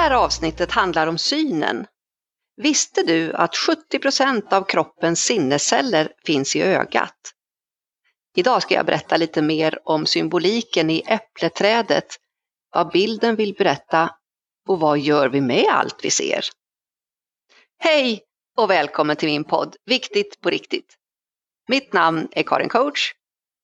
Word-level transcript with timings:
här 0.00 0.10
avsnittet 0.10 0.72
handlar 0.72 1.06
om 1.06 1.18
synen. 1.18 1.86
Visste 2.56 3.02
du 3.02 3.32
att 3.32 3.54
70% 3.92 4.54
av 4.54 4.64
kroppens 4.64 5.20
sinnesceller 5.20 6.12
finns 6.24 6.56
i 6.56 6.62
ögat? 6.62 7.34
Idag 8.36 8.62
ska 8.62 8.74
jag 8.74 8.86
berätta 8.86 9.16
lite 9.16 9.42
mer 9.42 9.78
om 9.84 10.06
symboliken 10.06 10.90
i 10.90 11.02
äppleträdet, 11.06 12.16
vad 12.72 12.92
bilden 12.92 13.36
vill 13.36 13.54
berätta 13.54 14.10
och 14.68 14.80
vad 14.80 14.98
gör 14.98 15.28
vi 15.28 15.40
med 15.40 15.66
allt 15.70 16.04
vi 16.04 16.10
ser? 16.10 16.44
Hej 17.78 18.22
och 18.56 18.70
välkommen 18.70 19.16
till 19.16 19.28
min 19.28 19.44
podd 19.44 19.76
Viktigt 19.84 20.40
på 20.40 20.50
riktigt. 20.50 20.96
Mitt 21.68 21.92
namn 21.92 22.28
är 22.32 22.42
Karin 22.42 22.68
Coach. 22.68 23.12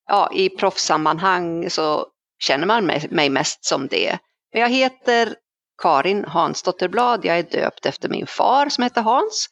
Ja, 0.06 0.30
i 0.34 0.48
proffssammanhang 0.48 1.70
så 1.70 2.06
känner 2.38 2.66
man 2.66 2.86
mig 3.10 3.30
mest 3.30 3.64
som 3.64 3.86
det. 3.86 4.18
Men 4.52 4.62
jag 4.62 4.68
heter 4.68 5.36
Karin 5.82 6.24
Hansdotterblad. 6.24 7.24
Jag 7.24 7.38
är 7.38 7.42
döpt 7.42 7.86
efter 7.86 8.08
min 8.08 8.26
far 8.26 8.68
som 8.68 8.82
hette 8.84 9.00
Hans. 9.00 9.48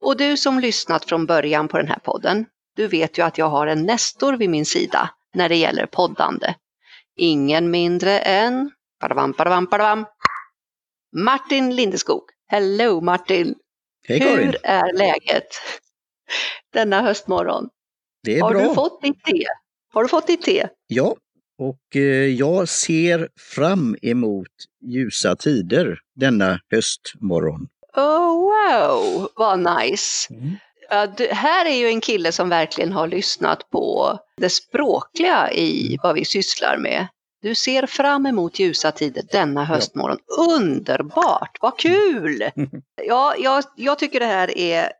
Och 0.00 0.16
du 0.16 0.36
som 0.36 0.58
lyssnat 0.60 1.04
från 1.04 1.26
början 1.26 1.68
på 1.68 1.76
den 1.76 1.88
här 1.88 1.98
podden, 1.98 2.46
du 2.76 2.86
vet 2.86 3.18
ju 3.18 3.22
att 3.22 3.38
jag 3.38 3.48
har 3.48 3.66
en 3.66 3.86
nestor 3.86 4.32
vid 4.32 4.50
min 4.50 4.66
sida 4.66 5.10
när 5.34 5.48
det 5.48 5.56
gäller 5.56 5.86
poddande. 5.86 6.54
Ingen 7.16 7.70
mindre 7.70 8.18
än 8.18 8.70
badabam, 9.00 9.32
badabam, 9.32 9.64
badabam, 9.64 10.06
Martin 11.16 11.76
Lindeskog. 11.76 12.22
Hello 12.48 13.00
Martin! 13.00 13.54
Hej 14.08 14.20
Karin! 14.20 14.46
Hur 14.46 14.66
är 14.66 14.92
läget 14.92 15.48
denna 16.72 17.02
höstmorgon? 17.02 17.68
Det 18.22 18.38
är 18.38 18.42
har 18.42 18.50
bra. 18.50 18.68
Du 18.68 18.74
fått 18.74 19.02
ditt 19.02 19.24
te? 19.24 19.44
Har 19.92 20.02
du 20.02 20.08
fått 20.08 20.26
ditt 20.26 20.42
te? 20.42 20.68
Ja, 20.86 21.16
och 21.58 21.96
eh, 21.96 22.26
jag 22.26 22.68
ser 22.68 23.28
fram 23.54 23.96
emot 24.02 24.48
ljusa 24.82 25.36
tider 25.36 25.98
denna 26.16 26.60
höstmorgon. 26.70 27.68
Oh 27.96 28.34
wow, 28.34 29.28
vad 29.36 29.58
nice! 29.58 30.34
Mm. 30.34 30.56
Ja, 30.90 31.06
du, 31.06 31.26
här 31.26 31.66
är 31.66 31.74
ju 31.74 31.86
en 31.86 32.00
kille 32.00 32.32
som 32.32 32.48
verkligen 32.48 32.92
har 32.92 33.08
lyssnat 33.08 33.70
på 33.70 34.18
det 34.36 34.50
språkliga 34.50 35.52
i 35.52 35.98
vad 36.02 36.14
vi 36.14 36.24
sysslar 36.24 36.78
med. 36.78 37.06
Du 37.42 37.54
ser 37.54 37.86
fram 37.86 38.26
emot 38.26 38.58
ljusa 38.58 38.92
tider 38.92 39.22
denna 39.32 39.64
höstmorgon. 39.64 40.18
Underbart, 40.38 41.58
vad 41.60 41.78
kul! 41.78 42.50
Ja, 43.06 43.34
jag, 43.38 43.64
jag 43.76 43.98
tycker 43.98 44.20
det 44.20 44.26
här 44.26 44.58
är 44.58 44.92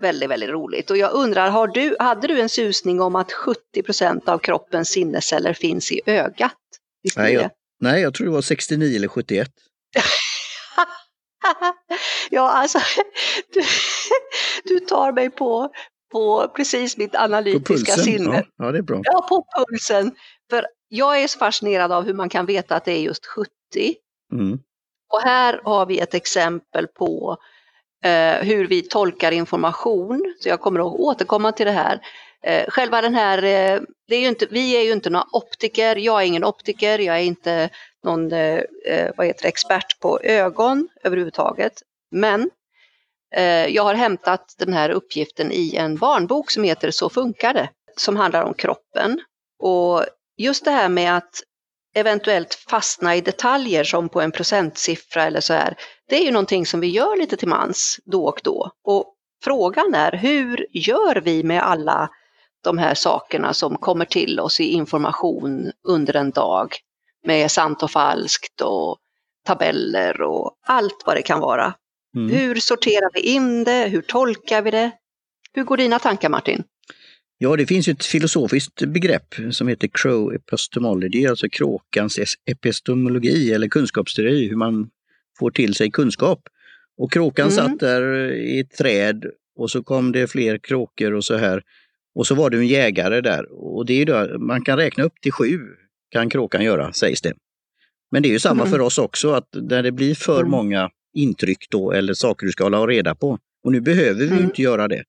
väldigt, 0.00 0.30
väldigt 0.30 0.50
roligt. 0.50 0.90
Och 0.90 0.96
jag 0.96 1.12
undrar, 1.12 1.50
har 1.50 1.68
du, 1.68 1.96
hade 1.98 2.26
du 2.26 2.40
en 2.40 2.48
susning 2.48 3.00
om 3.00 3.16
att 3.16 3.32
70 3.32 3.82
procent 3.82 4.28
av 4.28 4.38
kroppens 4.38 4.88
sinnesceller 4.88 5.52
finns 5.52 5.92
i 5.92 6.00
ögat? 6.06 6.52
Nej, 7.16 7.34
jag, 7.34 7.50
nej, 7.80 8.02
jag 8.02 8.14
tror 8.14 8.26
det 8.26 8.32
var 8.32 8.42
69 8.42 8.96
eller 8.96 9.08
71. 9.08 9.50
ja, 12.30 12.50
alltså, 12.50 12.78
du, 13.52 13.62
du 14.64 14.80
tar 14.80 15.12
mig 15.12 15.30
på, 15.30 15.72
på 16.12 16.52
precis 16.56 16.96
mitt 16.96 17.14
analytiska 17.14 17.94
pulsen. 17.94 18.04
sinne. 18.04 18.44
Ja, 18.56 18.66
ja, 18.66 18.72
det 18.72 18.78
är 18.78 18.82
bra. 18.82 19.00
Ja, 19.04 19.26
på 19.28 19.44
pulsen. 19.56 20.12
För 20.50 20.66
jag 20.88 21.22
är 21.22 21.28
så 21.28 21.38
fascinerad 21.38 21.92
av 21.92 22.04
hur 22.04 22.14
man 22.14 22.28
kan 22.28 22.46
veta 22.46 22.76
att 22.76 22.84
det 22.84 22.92
är 22.92 23.00
just 23.00 23.26
70. 23.26 23.50
Mm. 24.32 24.58
Och 25.12 25.22
här 25.22 25.60
har 25.64 25.86
vi 25.86 25.98
ett 25.98 26.14
exempel 26.14 26.86
på 26.86 27.36
eh, 28.04 28.46
hur 28.46 28.66
vi 28.66 28.82
tolkar 28.82 29.32
information. 29.32 30.34
Så 30.40 30.48
jag 30.48 30.60
kommer 30.60 30.80
att 30.80 31.00
återkomma 31.00 31.52
till 31.52 31.66
det 31.66 31.72
här. 31.72 32.00
Eh, 32.42 32.64
själva 32.68 33.00
den 33.00 33.14
här, 33.14 33.38
eh, 33.38 33.80
det 34.08 34.16
är 34.16 34.20
ju 34.20 34.28
inte, 34.28 34.46
vi 34.50 34.76
är 34.76 34.82
ju 34.82 34.92
inte 34.92 35.10
några 35.10 35.26
optiker, 35.32 35.96
jag 35.96 36.22
är 36.22 36.26
ingen 36.26 36.44
optiker, 36.44 36.98
jag 36.98 37.16
är 37.16 37.22
inte 37.22 37.70
någon 38.04 38.32
eh, 38.32 38.60
eh 38.86 39.10
vad 39.16 39.26
heter 39.26 39.42
det, 39.42 39.48
expert 39.48 40.00
på 40.00 40.20
ögon 40.22 40.88
överhuvudtaget. 41.04 41.72
Men 42.10 42.50
eh, 43.34 43.66
jag 43.66 43.82
har 43.82 43.94
hämtat 43.94 44.54
den 44.58 44.72
här 44.72 44.90
uppgiften 44.90 45.52
i 45.52 45.76
en 45.76 45.96
barnbok 45.96 46.50
som 46.50 46.64
heter 46.64 46.90
Så 46.90 47.08
funkar 47.08 47.54
det, 47.54 47.68
som 47.96 48.16
handlar 48.16 48.42
om 48.42 48.54
kroppen. 48.54 49.20
Och 49.62 50.04
just 50.36 50.64
det 50.64 50.70
här 50.70 50.88
med 50.88 51.16
att 51.16 51.42
eventuellt 51.94 52.54
fastna 52.54 53.16
i 53.16 53.20
detaljer 53.20 53.84
som 53.84 54.08
på 54.08 54.20
en 54.20 54.32
procentsiffra 54.32 55.24
eller 55.24 55.40
så 55.40 55.52
här, 55.52 55.76
det 56.08 56.16
är 56.16 56.24
ju 56.24 56.30
någonting 56.30 56.66
som 56.66 56.80
vi 56.80 56.86
gör 56.86 57.16
lite 57.16 57.36
till 57.36 57.48
mans 57.48 58.00
då 58.04 58.24
och 58.24 58.40
då. 58.44 58.70
Och 58.84 59.14
frågan 59.44 59.94
är, 59.94 60.12
hur 60.12 60.66
gör 60.70 61.20
vi 61.20 61.42
med 61.42 61.62
alla 61.62 62.10
de 62.64 62.78
här 62.78 62.94
sakerna 62.94 63.54
som 63.54 63.76
kommer 63.76 64.04
till 64.04 64.40
oss 64.40 64.60
i 64.60 64.64
information 64.64 65.72
under 65.88 66.16
en 66.16 66.30
dag 66.30 66.76
med 67.26 67.50
sant 67.50 67.82
och 67.82 67.90
falskt 67.90 68.60
och 68.60 68.98
tabeller 69.46 70.22
och 70.22 70.52
allt 70.66 71.02
vad 71.06 71.16
det 71.16 71.22
kan 71.22 71.40
vara. 71.40 71.74
Mm. 72.16 72.36
Hur 72.36 72.54
sorterar 72.54 73.10
vi 73.14 73.20
in 73.20 73.64
det? 73.64 73.88
Hur 73.88 74.02
tolkar 74.02 74.62
vi 74.62 74.70
det? 74.70 74.90
Hur 75.52 75.64
går 75.64 75.76
dina 75.76 75.98
tankar 75.98 76.28
Martin? 76.28 76.64
Ja, 77.42 77.56
det 77.56 77.66
finns 77.66 77.88
ett 77.88 78.04
filosofiskt 78.04 78.82
begrepp 78.86 79.34
som 79.50 79.68
heter 79.68 79.88
crow 79.92 80.34
epistemology, 80.34 81.26
alltså 81.26 81.48
kråkans 81.48 82.18
epistemologi 82.46 83.52
eller 83.52 83.68
kunskapsteori, 83.68 84.48
hur 84.48 84.56
man 84.56 84.90
får 85.38 85.50
till 85.50 85.74
sig 85.74 85.90
kunskap. 85.90 86.48
Och 86.98 87.12
kråkan 87.12 87.48
Mm. 87.48 87.56
satt 87.56 87.80
där 87.80 88.32
i 88.32 88.60
ett 88.60 88.70
träd 88.76 89.24
och 89.56 89.70
så 89.70 89.82
kom 89.82 90.12
det 90.12 90.26
fler 90.30 90.58
kråkor 90.58 91.12
och 91.12 91.24
så 91.24 91.36
här. 91.36 91.62
Och 92.14 92.26
så 92.26 92.34
var 92.34 92.50
det 92.50 92.56
en 92.56 92.66
jägare 92.66 93.20
där 93.20 93.52
och 93.52 93.86
det 93.86 93.94
är 94.02 94.06
då, 94.06 94.38
man 94.38 94.64
kan 94.64 94.76
räkna 94.76 95.04
upp 95.04 95.20
till 95.22 95.32
sju 95.32 95.58
kan 96.10 96.30
kråkan 96.30 96.64
göra, 96.64 96.92
sägs 96.92 97.20
det. 97.22 97.32
Men 98.10 98.22
det 98.22 98.28
är 98.28 98.30
ju 98.30 98.38
samma 98.38 98.62
Mm. 98.62 98.72
för 98.72 98.80
oss 98.80 98.98
också, 98.98 99.30
att 99.32 99.48
när 99.52 99.82
det 99.82 99.92
blir 99.92 100.14
för 100.14 100.38
Mm. 100.40 100.50
många 100.50 100.90
intryck 101.14 101.66
då 101.70 101.92
eller 101.92 102.14
saker 102.14 102.46
du 102.46 102.52
ska 102.52 102.64
hålla 102.64 102.86
reda 102.86 103.14
på. 103.14 103.38
Och 103.64 103.72
nu 103.72 103.80
behöver 103.80 104.20
vi 104.20 104.26
Mm. 104.30 104.44
inte 104.44 104.62
göra 104.62 104.88
det. 104.88 105.04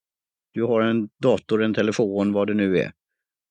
Du 0.54 0.64
har 0.64 0.82
en 0.82 1.10
dator, 1.24 1.64
en 1.64 1.74
telefon, 1.74 2.34
vad 2.34 2.48
det 2.48 2.54
nu 2.54 2.78
är. 2.78 2.92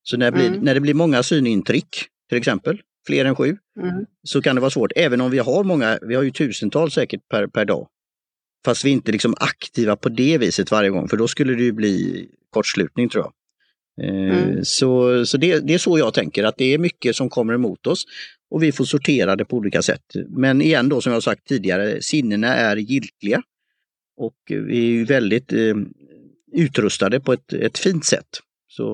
Så 0.03 0.17
när, 0.17 0.31
det 0.31 0.33
blir, 0.37 0.47
Mm. 0.49 0.61
när 0.61 0.75
det 0.75 0.81
blir 0.81 0.95
många 0.95 1.23
synintryck, 1.23 1.89
till 2.29 2.39
exempel, 2.39 2.81
fler 3.07 3.25
än 3.25 3.35
sju, 3.37 3.57
Mm. 3.81 4.07
så 4.23 4.43
kan 4.43 4.55
det 4.57 4.61
vara 4.61 4.71
svårt. 4.71 4.93
Även 4.97 5.21
om 5.21 5.31
vi 5.31 5.39
har 5.39 5.65
många, 5.65 5.99
vi 6.03 6.15
har 6.15 6.23
ju 6.23 6.31
tusentals 6.31 6.95
säkert 6.95 7.29
per, 7.29 7.47
per 7.47 7.65
dag. 7.65 7.89
Fast 8.65 8.85
vi 8.85 8.89
är 8.89 8.93
inte 8.93 9.13
liksom 9.13 9.35
aktiva 9.41 9.97
på 9.97 10.09
det 10.09 10.39
viset 10.39 10.71
varje 10.71 10.91
gång, 10.91 11.09
för 11.09 11.17
då 11.17 11.29
skulle 11.29 11.55
det 11.55 11.63
ju 11.63 11.73
bli 11.73 12.27
kortslutning 12.51 13.09
tror 13.09 13.25
jag. 13.25 13.33
Eh, 13.33 14.41
Mm. 14.41 14.65
Så, 14.65 15.27
så 15.27 15.37
det, 15.37 15.61
det 15.67 15.75
är 15.75 15.79
så 15.79 15.99
jag 15.99 16.15
tänker, 16.15 16.45
att 16.45 16.57
det 16.57 16.75
är 16.75 16.79
mycket 16.79 17.17
som 17.17 17.31
kommer 17.31 17.55
emot 17.55 17.87
oss 17.87 18.05
och 18.51 18.63
vi 18.63 18.73
får 18.73 18.85
sortera 18.85 19.37
det 19.37 19.45
på 19.45 19.57
olika 19.57 19.83
sätt. 19.83 20.03
Men 20.29 20.63
igen 20.63 20.89
då, 20.89 21.01
som 21.01 21.13
jag 21.13 21.23
sagt 21.23 21.47
tidigare, 21.49 22.03
sinnena 22.03 22.55
är 22.55 22.77
giltiga 22.77 23.43
och 24.17 24.37
vi 24.49 24.79
är 24.79 24.91
ju 24.91 25.05
väldigt 25.05 25.53
eh, 25.53 25.75
utrustade 26.53 27.21
på 27.21 27.33
ett, 27.33 27.53
ett 27.53 27.79
fint 27.79 28.05
sätt. 28.05 28.27
Så 28.69 28.85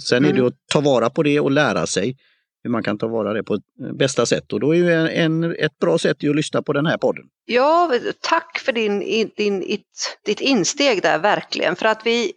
sen 0.00 0.24
är 0.24 0.28
det 0.28 0.34
Mm. 0.38 0.46
att 0.46 0.54
ta 0.72 0.80
vara 0.80 1.10
på 1.10 1.22
det 1.22 1.40
och 1.40 1.50
lära 1.50 1.86
sig 1.86 2.16
hur 2.62 2.70
man 2.70 2.82
kan 2.82 2.98
ta 2.98 3.06
vara 3.06 3.32
det 3.32 3.42
på 3.42 3.54
eh, 3.54 3.92
bästa 3.92 4.26
sätt. 4.26 4.52
Och 4.52 4.60
då 4.60 4.74
är 4.74 4.76
ju 4.78 4.92
en, 4.92 5.08
en, 5.08 5.56
ett 5.58 5.78
bra 5.78 5.98
sätt 5.98 6.16
att 6.28 6.36
lyssna 6.36 6.62
på 6.62 6.72
den 6.72 6.86
här 6.86 6.96
podden. 6.96 7.24
Ja, 7.44 7.92
tack 8.20 8.58
för 8.58 8.72
din, 8.72 9.00
din, 9.36 9.60
ditt, 9.60 10.18
ditt 10.24 10.40
insteg 10.40 11.02
där 11.02 11.18
verkligen. 11.18 11.76
För 11.76 11.86
att 11.86 12.06
vi, 12.06 12.32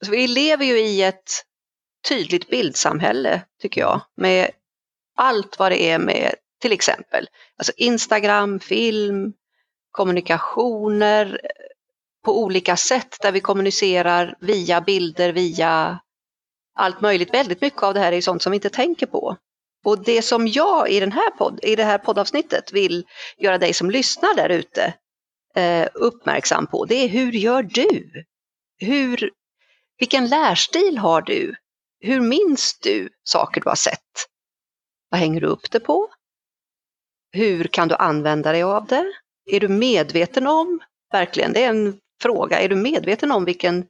alltså 0.00 0.12
vi 0.12 0.28
lever 0.28 0.64
ju 0.64 0.78
i 0.80 1.02
ett 1.02 1.30
tydligt 2.08 2.50
bildsamhälle 2.50 3.42
tycker 3.62 3.80
jag. 3.80 4.00
Med 4.16 4.50
allt 5.16 5.58
vad 5.58 5.72
det 5.72 5.90
är 5.90 5.98
med 5.98 6.34
till 6.62 6.72
exempel 6.72 7.26
alltså 7.56 7.72
Instagram, 7.76 8.60
film, 8.60 9.32
kommunikationer 9.90 11.40
på 12.26 12.42
olika 12.42 12.76
sätt 12.76 13.16
där 13.22 13.32
vi 13.32 13.40
kommunicerar 13.40 14.34
via 14.40 14.80
bilder, 14.80 15.32
via 15.32 16.00
allt 16.74 17.00
möjligt. 17.00 17.34
Väldigt 17.34 17.60
mycket 17.60 17.82
av 17.82 17.94
det 17.94 18.00
här 18.00 18.12
är 18.12 18.20
sånt 18.20 18.42
som 18.42 18.50
vi 18.50 18.56
inte 18.56 18.70
tänker 18.70 19.06
på. 19.06 19.36
Och 19.84 20.04
det 20.04 20.22
som 20.22 20.46
jag 20.46 20.90
i, 20.90 21.00
den 21.00 21.12
här 21.12 21.30
podd, 21.30 21.60
i 21.62 21.76
det 21.76 21.84
här 21.84 21.98
poddavsnittet 21.98 22.72
vill 22.72 23.04
göra 23.38 23.58
dig 23.58 23.72
som 23.72 23.90
lyssnar 23.90 24.34
där 24.34 24.48
ute 24.48 24.94
eh, 25.54 25.88
uppmärksam 25.94 26.66
på, 26.66 26.84
det 26.84 26.94
är 26.94 27.08
hur 27.08 27.32
gör 27.32 27.62
du? 27.62 28.24
Hur, 28.78 29.30
vilken 29.98 30.28
lärstil 30.28 30.98
har 30.98 31.22
du? 31.22 31.54
Hur 32.00 32.20
minns 32.20 32.78
du 32.82 33.08
saker 33.24 33.60
du 33.60 33.68
har 33.68 33.76
sett? 33.76 34.26
Vad 35.10 35.20
hänger 35.20 35.40
du 35.40 35.46
upp 35.46 35.70
det 35.70 35.80
på? 35.80 36.08
Hur 37.32 37.64
kan 37.64 37.88
du 37.88 37.94
använda 37.94 38.52
dig 38.52 38.62
av 38.62 38.86
det? 38.86 39.12
Är 39.50 39.60
du 39.60 39.68
medveten 39.68 40.46
om, 40.46 40.80
verkligen, 41.12 41.52
det 41.52 41.64
är 41.64 41.70
en 41.70 42.00
fråga, 42.22 42.60
är 42.60 42.68
du 42.68 42.76
medveten 42.76 43.32
om 43.32 43.44
vilken, 43.44 43.86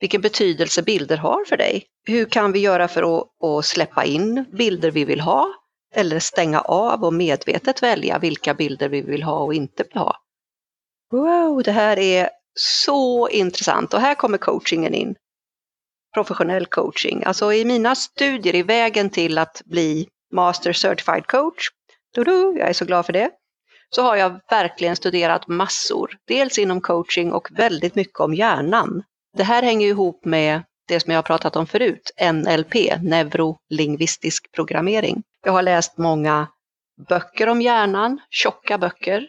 vilken 0.00 0.20
betydelse 0.20 0.82
bilder 0.82 1.16
har 1.16 1.44
för 1.44 1.56
dig? 1.56 1.86
Hur 2.06 2.24
kan 2.24 2.52
vi 2.52 2.58
göra 2.58 2.88
för 2.88 3.18
att, 3.18 3.42
att 3.42 3.64
släppa 3.64 4.04
in 4.04 4.44
bilder 4.52 4.90
vi 4.90 5.04
vill 5.04 5.20
ha? 5.20 5.54
Eller 5.94 6.18
stänga 6.18 6.60
av 6.60 7.04
och 7.04 7.14
medvetet 7.14 7.82
välja 7.82 8.18
vilka 8.18 8.54
bilder 8.54 8.88
vi 8.88 9.00
vill 9.00 9.22
ha 9.22 9.38
och 9.38 9.54
inte 9.54 9.82
vill 9.82 9.98
ha? 9.98 10.16
Wow, 11.10 11.62
det 11.62 11.72
här 11.72 11.98
är 11.98 12.30
så 12.54 13.28
intressant 13.28 13.94
och 13.94 14.00
här 14.00 14.14
kommer 14.14 14.38
coachingen 14.38 14.94
in. 14.94 15.14
Professionell 16.14 16.66
coaching. 16.66 17.24
Alltså 17.24 17.52
i 17.52 17.64
mina 17.64 17.94
studier 17.94 18.54
i 18.54 18.62
vägen 18.62 19.10
till 19.10 19.38
att 19.38 19.62
bli 19.64 20.08
Master 20.32 20.72
Certified 20.72 21.26
Coach, 21.26 21.68
jag 22.16 22.58
är 22.58 22.72
så 22.72 22.84
glad 22.84 23.06
för 23.06 23.12
det, 23.12 23.30
så 23.94 24.02
har 24.02 24.16
jag 24.16 24.40
verkligen 24.50 24.96
studerat 24.96 25.48
massor. 25.48 26.16
Dels 26.28 26.58
inom 26.58 26.80
coaching 26.80 27.32
och 27.32 27.48
väldigt 27.50 27.94
mycket 27.94 28.20
om 28.20 28.34
hjärnan. 28.34 29.02
Det 29.36 29.44
här 29.44 29.62
hänger 29.62 29.88
ihop 29.88 30.24
med 30.24 30.62
det 30.88 31.00
som 31.00 31.10
jag 31.12 31.18
har 31.18 31.22
pratat 31.22 31.56
om 31.56 31.66
förut, 31.66 32.10
NLP, 32.32 32.74
neurolingvistisk 33.02 34.52
programmering. 34.52 35.22
Jag 35.44 35.52
har 35.52 35.62
läst 35.62 35.98
många 35.98 36.48
böcker 37.08 37.48
om 37.48 37.62
hjärnan, 37.62 38.20
tjocka 38.30 38.78
böcker. 38.78 39.26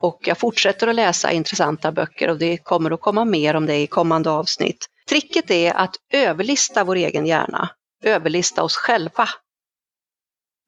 Och 0.00 0.20
jag 0.24 0.38
fortsätter 0.38 0.86
att 0.86 0.94
läsa 0.94 1.32
intressanta 1.32 1.92
böcker 1.92 2.30
och 2.30 2.38
det 2.38 2.56
kommer 2.56 2.90
att 2.90 3.00
komma 3.00 3.24
mer 3.24 3.56
om 3.56 3.66
det 3.66 3.76
i 3.76 3.86
kommande 3.86 4.30
avsnitt. 4.30 4.86
Tricket 5.08 5.50
är 5.50 5.72
att 5.74 5.96
överlista 6.12 6.84
vår 6.84 6.96
egen 6.96 7.26
hjärna, 7.26 7.70
överlista 8.04 8.62
oss 8.62 8.76
själva. 8.76 9.28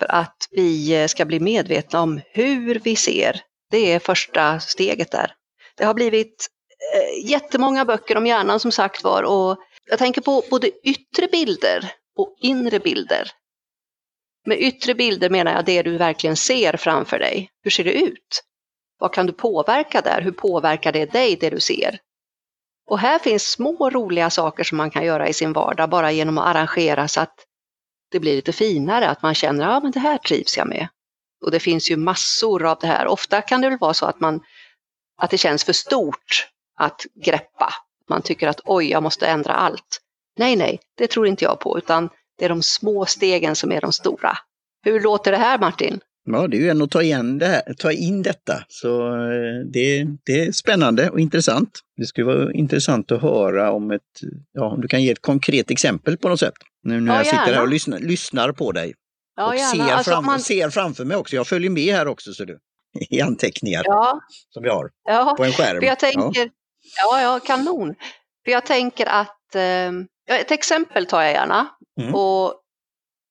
För 0.00 0.12
att 0.12 0.48
vi 0.50 1.02
eh, 1.02 1.06
ska 1.06 1.24
bli 1.24 1.40
medvetna 1.40 2.00
om 2.00 2.20
hur 2.32 2.78
vi 2.78 2.96
ser. 2.96 3.40
Det 3.70 3.92
är 3.92 3.98
första 3.98 4.60
steget 4.60 5.10
där. 5.10 5.32
Det 5.76 5.84
har 5.84 5.94
blivit 5.94 6.48
eh, 6.94 7.30
jättemånga 7.30 7.84
böcker 7.84 8.16
om 8.16 8.26
hjärnan 8.26 8.60
som 8.60 8.72
sagt 8.72 9.04
var 9.04 9.22
och 9.22 9.58
jag 9.86 9.98
tänker 9.98 10.20
på 10.20 10.42
både 10.50 10.70
yttre 10.88 11.26
bilder 11.32 11.92
och 12.16 12.36
inre 12.40 12.78
bilder. 12.78 13.30
Med 14.46 14.60
yttre 14.60 14.94
bilder 14.94 15.30
menar 15.30 15.52
jag 15.52 15.64
det 15.64 15.82
du 15.82 15.96
verkligen 15.96 16.36
ser 16.36 16.76
framför 16.76 17.18
dig. 17.18 17.50
Hur 17.62 17.70
ser 17.70 17.84
det 17.84 17.92
ut? 17.92 18.42
Vad 18.98 19.12
kan 19.12 19.26
du 19.26 19.32
påverka 19.32 20.00
där? 20.00 20.20
Hur 20.20 20.32
påverkar 20.32 20.92
det 20.92 21.12
dig, 21.12 21.36
det 21.36 21.50
du 21.50 21.60
ser? 21.60 21.98
Och 22.86 22.98
här 22.98 23.18
finns 23.18 23.42
små 23.50 23.90
roliga 23.90 24.30
saker 24.30 24.64
som 24.64 24.76
man 24.76 24.90
kan 24.90 25.04
göra 25.04 25.28
i 25.28 25.32
sin 25.32 25.52
vardag 25.52 25.90
bara 25.90 26.12
genom 26.12 26.38
att 26.38 26.46
arrangera 26.46 27.08
så 27.08 27.20
att 27.20 27.34
det 28.10 28.20
blir 28.20 28.36
lite 28.36 28.52
finare, 28.52 29.08
att 29.08 29.22
man 29.22 29.34
känner 29.34 29.68
att 29.68 29.84
ja, 29.84 29.90
det 29.90 30.00
här 30.00 30.18
trivs 30.18 30.56
jag 30.56 30.68
med. 30.68 30.88
Och 31.44 31.50
det 31.50 31.60
finns 31.60 31.90
ju 31.90 31.96
massor 31.96 32.66
av 32.66 32.78
det 32.80 32.86
här. 32.86 33.06
Ofta 33.06 33.42
kan 33.42 33.60
det 33.60 33.68
väl 33.68 33.78
vara 33.78 33.94
så 33.94 34.06
att, 34.06 34.20
man, 34.20 34.40
att 35.22 35.30
det 35.30 35.38
känns 35.38 35.64
för 35.64 35.72
stort 35.72 36.48
att 36.78 37.06
greppa. 37.24 37.74
Man 38.08 38.22
tycker 38.22 38.48
att 38.48 38.60
oj, 38.64 38.90
jag 38.90 39.02
måste 39.02 39.26
ändra 39.26 39.52
allt. 39.52 40.00
Nej, 40.38 40.56
nej, 40.56 40.80
det 40.98 41.06
tror 41.06 41.26
inte 41.26 41.44
jag 41.44 41.60
på, 41.60 41.78
utan 41.78 42.08
det 42.38 42.44
är 42.44 42.48
de 42.48 42.62
små 42.62 43.06
stegen 43.06 43.56
som 43.56 43.72
är 43.72 43.80
de 43.80 43.92
stora. 43.92 44.38
Hur 44.84 45.00
låter 45.00 45.30
det 45.30 45.38
här 45.38 45.58
Martin? 45.58 46.00
Ja, 46.24 46.46
det 46.46 46.56
är 46.56 46.60
ju 46.60 46.68
ändå 46.68 46.84
att 46.84 46.90
ta, 46.90 47.02
igen 47.02 47.38
det 47.38 47.46
här, 47.46 47.74
ta 47.78 47.92
in 47.92 48.22
detta. 48.22 48.64
Så 48.68 49.06
eh, 49.08 49.66
det, 49.72 50.06
det 50.24 50.40
är 50.40 50.52
spännande 50.52 51.10
och 51.10 51.20
intressant. 51.20 51.80
Det 51.96 52.06
skulle 52.06 52.26
vara 52.26 52.52
intressant 52.52 53.12
att 53.12 53.22
höra 53.22 53.72
om 53.72 53.90
ett, 53.90 54.02
ja, 54.52 54.64
om 54.64 54.80
du 54.80 54.88
kan 54.88 55.02
ge 55.02 55.10
ett 55.10 55.22
konkret 55.22 55.70
exempel 55.70 56.16
på 56.16 56.28
något 56.28 56.40
sätt. 56.40 56.54
Nu 56.82 57.00
när 57.00 57.12
Ja, 57.12 57.18
jag 57.18 57.26
sitter 57.26 57.38
här 57.38 57.48
gärna. 57.48 57.62
och 57.62 57.68
lyssnar, 57.68 57.98
lyssnar 57.98 58.52
på 58.52 58.72
dig. 58.72 58.94
Ja, 59.36 59.46
och 59.48 59.56
gärna. 59.56 59.86
ser, 59.86 59.94
Alltså, 59.94 60.10
fram, 60.10 60.26
man- 60.26 60.40
ser 60.40 60.70
framför 60.70 61.04
mig 61.04 61.16
också. 61.16 61.36
Jag 61.36 61.46
följer 61.46 61.70
med 61.70 61.94
här 61.94 62.08
också 62.08 62.32
ser 62.32 62.46
du. 62.46 62.58
I 63.10 63.20
anteckningar 63.20 63.82
Ja, 63.84 64.20
som 64.48 64.62
vi 64.62 64.68
har 64.68 64.90
ja. 65.04 65.34
på 65.36 65.44
en 65.44 65.52
skärm. 65.52 65.80
För 65.80 65.86
jag 65.86 65.98
tänker, 65.98 66.50
ja, 67.02 67.22
ja, 67.22 67.40
kanon. 67.40 67.94
För 68.44 68.52
jag 68.52 68.66
tänker 68.66 69.06
att, 69.06 69.54
eh, 69.54 69.90
ett 70.38 70.50
exempel 70.50 71.06
tar 71.06 71.22
jag 71.22 71.32
gärna. 71.32 71.68
Mm. 72.00 72.14
Och 72.14 72.54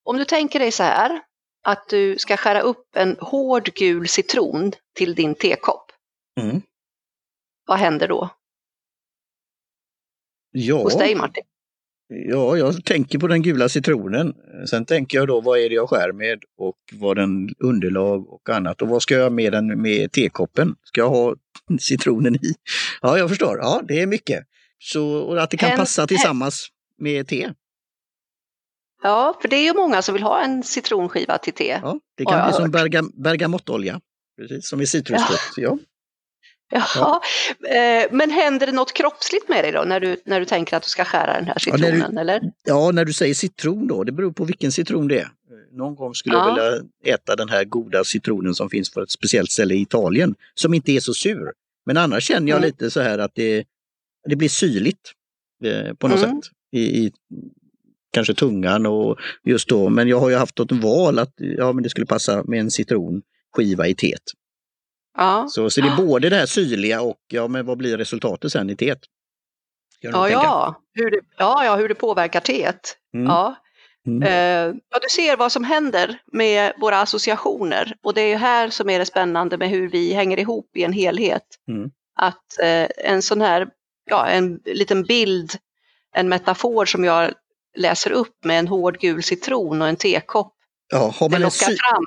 om 0.03 0.17
du 0.17 0.25
tänker 0.25 0.59
dig 0.59 0.71
så 0.71 0.83
här, 0.83 1.21
att 1.63 1.89
du 1.89 2.17
ska 2.17 2.37
skära 2.37 2.61
upp 2.61 2.95
en 2.95 3.17
hård 3.19 3.69
gul 3.75 4.07
citron 4.07 4.71
till 4.95 5.15
din 5.15 5.35
tekopp. 5.35 5.91
Mm. 6.41 6.61
Vad 7.67 7.77
händer 7.79 8.07
då 8.07 8.29
Ja. 10.51 10.77
hos 10.83 10.97
dig 10.97 11.15
Martin? 11.15 11.43
Ja, 12.11 12.57
jag 12.57 12.85
tänker 12.85 13.19
på 13.19 13.27
den 13.27 13.41
gula 13.41 13.69
citronen. 13.69 14.33
Sen 14.69 14.85
tänker 14.85 15.17
jag 15.17 15.27
då 15.27 15.41
vad 15.41 15.59
är 15.59 15.69
det 15.69 15.75
jag 15.75 15.89
skär 15.89 16.11
med 16.11 16.39
och 16.57 16.77
vad 16.93 17.17
den 17.17 17.49
underlag 17.59 18.29
och 18.33 18.49
annat. 18.49 18.81
Och 18.81 18.87
vad 18.87 19.01
ska 19.01 19.15
jag 19.15 19.31
med 19.31 19.51
den 19.51 19.81
med 19.81 20.11
tekoppen? 20.11 20.75
Ska 20.83 21.01
jag 21.01 21.09
ha 21.09 21.35
citronen 21.79 22.35
i? 22.35 22.53
Ja, 23.01 23.17
jag 23.17 23.29
förstår. 23.29 23.57
Ja, 23.57 23.81
det 23.87 24.01
är 24.01 24.07
mycket. 24.07 24.43
Så 24.79 25.07
och 25.17 25.43
att 25.43 25.49
det 25.49 25.57
kan 25.57 25.69
En- 25.71 25.77
passa 25.77 26.07
tillsammans 26.07 26.67
med 26.97 27.27
te. 27.27 27.49
Ja, 29.03 29.37
för 29.41 29.47
det 29.47 29.55
är 29.55 29.63
ju 29.63 29.73
många 29.73 30.01
som 30.01 30.13
vill 30.13 30.23
ha 30.23 30.43
en 30.43 30.63
citronskiva 30.63 31.37
till 31.37 31.53
te. 31.53 31.79
Ja, 31.81 31.99
det 32.17 32.25
kan 32.25 32.45
bli 32.45 32.53
som 32.53 32.63
hört. 32.63 32.71
bergam, 32.71 33.11
bergamottolja. 33.23 34.01
Precis 34.37 34.67
som 34.69 34.81
i 34.81 34.85
citrusfrukt. 34.85 35.41
Ja. 35.57 35.63
Ja. 35.63 35.77
Eh, 36.73 38.07
Men 38.11 38.29
händer 38.29 38.65
det 38.67 38.71
något 38.71 38.93
kroppsligt 38.93 39.49
med 39.49 39.63
dig 39.63 39.71
då 39.71 39.83
när 39.83 39.99
du, 39.99 40.17
när 40.25 40.39
du 40.39 40.45
tänker 40.45 40.77
att 40.77 40.83
du 40.83 40.89
ska 40.89 41.05
skära 41.05 41.33
den 41.33 41.45
här 41.45 41.57
Ja, 41.65 41.77
när 41.77 41.91
du- 41.91 41.97
citronen? 41.97 42.17
eller? 42.17 42.41
ja, 42.63 42.91
när 42.91 43.05
du 43.05 43.13
säger 43.13 43.33
citron 43.33 43.87
då, 43.87 44.03
det 44.03 44.11
beror 44.11 44.31
på 44.31 44.43
vilken 44.45 44.71
citron 44.71 45.07
det 45.07 45.19
är. 45.19 45.29
Någon 45.71 45.95
gång 45.95 46.15
skulle 46.15 46.35
jag 46.35 46.47
Ja. 46.49 46.53
vilja 46.53 47.13
äta 47.15 47.35
den 47.35 47.49
här 47.49 47.63
goda 47.63 48.03
citronen 48.03 48.55
som 48.55 48.69
finns 48.69 48.89
på 48.93 49.01
ett 49.01 49.11
speciellt 49.11 49.51
ställe 49.51 49.73
i 49.73 49.81
Italien, 49.81 50.35
som 50.55 50.73
inte 50.73 50.91
är 50.91 50.99
så 50.99 51.13
sur. 51.13 51.51
Men 51.85 51.97
annars 51.97 52.23
känner 52.23 52.49
jag 52.49 52.57
Mm. 52.57 52.67
lite 52.67 52.91
så 52.91 53.01
här 53.01 53.17
att 53.19 53.31
det, 53.35 53.63
det 54.29 54.35
blir 54.35 54.49
syrligt 54.49 55.11
eh, 55.63 55.93
på 55.93 56.07
något 56.07 56.23
Mm. 56.23 56.41
sätt. 56.41 56.51
I, 56.71 56.79
I 57.05 57.11
kanske 58.13 58.33
tungan 58.33 58.85
och 58.85 59.17
just 59.43 59.69
då, 59.69 59.89
men 59.89 60.07
jag 60.07 60.19
har 60.19 60.29
ju 60.29 60.35
haft 60.35 60.59
ett 60.59 60.71
val 60.71 61.19
att 61.19 61.33
ja, 61.37 61.73
men 61.73 61.83
det 61.83 61.89
skulle 61.89 62.05
passa 62.05 62.43
med 62.43 62.59
en 62.59 62.71
citronskiva 62.71 63.87
i 63.87 63.95
teet. 63.95 64.21
Ja. 65.19 65.45
Så, 65.49 65.69
så 65.69 65.81
det 65.81 65.87
är 65.87 65.95
både 65.95 66.29
det 66.29 66.35
här 66.35 66.45
syrliga 66.45 67.01
och 67.01 67.17
ja, 67.27 67.47
men 67.47 67.65
vad 67.65 67.77
blir 67.77 67.97
resultatet 67.97 68.51
sen 68.51 68.69
i 68.69 68.75
teet? 68.75 68.99
Ja, 69.99 70.29
ja. 70.29 70.81
Hur 70.93 71.11
det, 71.11 71.19
ja, 71.37 71.65
ja, 71.65 71.75
hur 71.75 71.89
det 71.89 71.95
påverkar 71.95 72.39
teet. 72.39 72.97
Mm. 73.13 73.25
Ja. 73.27 73.55
Mm. 74.07 74.23
Eh, 74.23 74.75
ja, 74.89 74.99
du 75.01 75.09
ser 75.09 75.37
vad 75.37 75.51
som 75.51 75.63
händer 75.63 76.19
med 76.33 76.73
våra 76.81 77.01
associationer 77.01 77.95
och 78.03 78.13
det 78.13 78.21
är 78.21 78.37
här 78.37 78.69
som 78.69 78.89
är 78.89 78.99
det 78.99 79.05
spännande 79.05 79.57
med 79.57 79.69
hur 79.69 79.89
vi 79.89 80.13
hänger 80.13 80.39
ihop 80.39 80.77
i 80.77 80.83
en 80.83 80.93
helhet. 80.93 81.43
Mm. 81.67 81.89
Att 82.19 82.59
eh, 82.61 82.87
en 82.97 83.21
sån 83.21 83.41
här, 83.41 83.67
ja, 84.05 84.27
en 84.27 84.59
liten 84.65 85.03
bild, 85.03 85.51
en 86.15 86.29
metafor 86.29 86.85
som 86.85 87.03
jag 87.03 87.31
läser 87.77 88.11
upp 88.11 88.45
med 88.45 88.59
en 88.59 88.67
hård 88.67 88.99
gul 88.99 89.23
citron 89.23 89.81
och 89.81 89.87
en 89.87 89.95
tekopp, 89.95 90.53
Ja, 90.91 91.13
har 91.19 91.29
det 91.29 91.33
man 91.33 91.35
en 91.35 91.41
lockar 91.41 91.51
sy- 91.67 91.77
fram. 91.77 92.05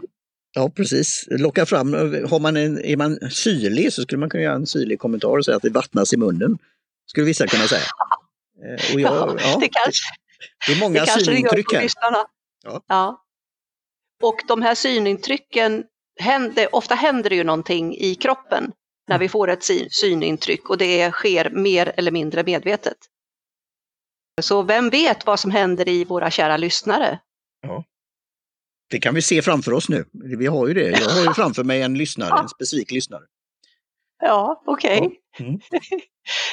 Ja, 0.54 0.70
presk. 0.70 1.26
Locka 1.31 1.66
fram. 1.66 1.93
Har 2.31 2.40
man 2.40 2.56
en, 2.56 2.84
är 2.84 2.96
man 2.96 3.31
syrlig 3.31 3.93
så 3.93 4.02
skulle 4.02 4.19
man 4.19 4.31
kunna 4.31 4.43
göra 4.43 4.54
en 4.54 4.66
syrlig 4.66 4.99
kommentar 4.99 5.38
och 5.38 5.44
säga 5.44 5.56
att 5.56 5.62
det 5.62 5.70
vattnas 5.70 6.12
i 6.12 6.16
munnen. 6.16 6.58
Skulle 7.06 7.26
vissa 7.26 7.46
kunna 7.46 7.66
säga. 7.69 7.82
Eh, 8.64 8.94
Och 8.94 9.00
jag, 9.00 9.12
Ja, 9.14 9.37
ja, 9.38 9.58
det 9.60 9.69
kanske, 9.69 10.04
det 10.66 10.72
är 10.72 10.81
många 10.81 11.00
det 11.00 11.06
synintryck 11.25 11.72
här. 11.72 11.88
Ja. 12.64 12.82
Ja. 12.87 13.25
Och 14.22 14.37
de 14.49 14.62
här 14.62 14.75
synintrycken, 14.75 15.85
händer, 16.21 16.75
ofta 16.75 16.94
händer 16.94 17.30
det 17.30 17.37
ju 17.37 17.44
någonting 17.44 17.97
i 17.97 18.14
kroppen 18.14 18.73
när 19.09 19.18
vi 19.18 19.28
får 19.28 19.50
ett 19.50 19.62
syn- 19.62 19.88
synintryck 19.90 20.71
och 20.71 20.78
det 20.78 21.11
sker 21.12 21.50
mer 21.50 21.92
eller 21.97 22.11
mindre 22.11 22.42
medvetet. 22.44 22.97
Så 24.42 24.62
vem 24.62 24.90
vet 24.90 25.26
vad 25.26 25.40
som 25.40 25.50
händer 25.50 25.88
i 25.88 26.04
våra 26.04 26.30
kära 26.30 26.56
lyssnare? 26.56 27.18
Det 28.92 29.00
kan 29.00 29.14
vi 29.14 29.22
se 29.22 29.42
framför 29.42 29.72
oss 29.72 29.88
nu. 29.88 30.04
Vi 30.12 30.46
har 30.46 30.68
ju 30.68 30.75
det. 30.75 30.90
Jag 30.90 31.11
har 31.11 31.22
ju 31.22 31.34
framför 31.34 31.64
mig 31.64 31.82
en 31.82 31.99
lyssnare, 31.99 32.40
en 32.40 32.49
specifik 32.49 32.90
lyssnare. 32.90 33.22
Ja, 34.20 34.62
okej. 34.66 35.20
Ja. 35.38 35.44
Mm. 35.44 35.61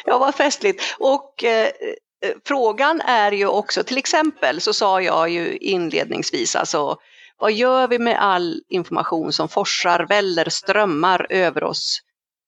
Ja, 0.05 0.17
vad 0.17 0.35
festligt. 0.35 0.83
Och 0.99 1.43
eh, 1.43 1.65
eh, 1.65 2.35
frågan 2.45 3.01
är 3.01 3.31
ju 3.31 3.47
också, 3.47 3.83
till 3.83 3.97
exempel 3.97 4.61
så 4.61 4.73
sa 4.73 5.01
jag 5.01 5.29
ju 5.29 5.57
inledningsvis, 5.57 6.55
alltså 6.55 6.97
vad 7.37 7.51
gör 7.51 7.87
vi 7.87 7.99
med 7.99 8.21
all 8.21 8.61
information 8.69 9.33
som 9.33 9.49
forsar, 9.49 10.05
väller, 10.09 10.49
strömmar 10.49 11.27
över 11.29 11.63
oss 11.63 12.01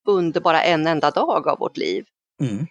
under 0.07 0.41
bara 0.41 0.63
en 0.63 0.87
enda 0.87 1.11
dag 1.11 1.47
av 1.47 1.59
vårt 1.59 1.77
liv? 1.77 2.05
Mm. 2.41 2.67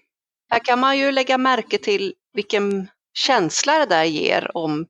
Här 0.51 0.65
kan 0.65 0.81
man 0.81 0.99
ju 0.99 1.13
lägga 1.13 1.39
märke 1.39 1.79
till 1.79 2.15
vilken 2.33 2.89
känsla 3.15 3.79
det 3.79 3.87
där 3.87 4.05
ger 4.05 4.57
om 4.57 4.87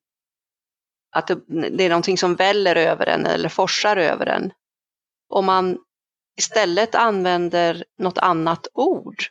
att 1.12 1.26
det, 1.26 1.40
det 1.70 1.84
är 1.84 1.88
någonting 1.88 2.18
som 2.18 2.34
väller 2.34 2.76
över 2.76 3.06
en 3.06 3.26
eller 3.26 3.48
forsar 3.48 3.96
över 3.96 4.26
en. 4.26 4.52
Om 5.28 5.46
man 5.46 5.78
istället 6.38 6.94
använder 6.94 7.84
något 7.98 8.18
annat 8.18 8.66
ord. 8.74 9.24